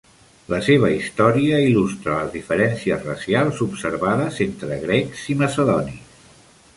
La 0.51 0.59
seva 0.67 0.87
historia 0.93 1.59
il·lustra 1.65 2.15
las 2.21 2.33
diferències 2.37 3.05
racials 3.09 3.61
observades 3.67 4.41
entre 4.47 4.79
grecs 4.87 5.27
i 5.35 5.37
macedonis. 5.43 6.25